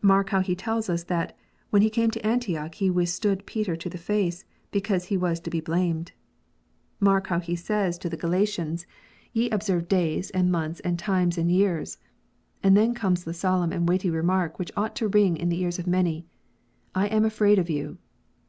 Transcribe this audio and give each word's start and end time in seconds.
Mark 0.00 0.30
how 0.30 0.40
he 0.40 0.56
tells 0.56 0.90
us 0.90 1.04
that 1.04 1.38
"when 1.70 1.82
he 1.82 1.88
came 1.88 2.10
to 2.10 2.26
Antioch 2.26 2.74
he 2.74 2.90
withstood 2.90 3.46
Peter 3.46 3.76
to 3.76 3.88
the 3.88 3.96
face, 3.96 4.44
because 4.72 5.04
he 5.04 5.16
was 5.16 5.38
to 5.38 5.50
be 5.50 5.60
blamed." 5.60 6.10
Mark 6.98 7.28
how 7.28 7.38
he 7.38 7.54
says 7.54 7.96
to 7.96 8.08
the 8.08 8.16
22 8.16 8.16
KNOTS 8.16 8.32
UNTIED. 8.32 8.48
Galatians, 8.48 8.86
"Ye 9.32 9.50
observe 9.50 9.86
days, 9.86 10.30
and 10.30 10.50
months, 10.50 10.80
and 10.80 10.98
times, 10.98 11.38
and 11.38 11.48
years." 11.48 11.98
And 12.64 12.76
then 12.76 12.92
conies 12.92 13.22
the 13.22 13.32
solemn 13.32 13.70
and 13.72 13.88
weighty 13.88 14.10
remark 14.10 14.58
which 14.58 14.72
ought 14.76 14.96
to 14.96 15.06
ring 15.06 15.36
in 15.36 15.48
the 15.48 15.60
ears 15.62 15.78
of 15.78 15.86
many: 15.86 16.26
"I 16.92 17.06
am 17.06 17.24
afraid 17.24 17.60
of 17.60 17.70
you." 17.70 17.98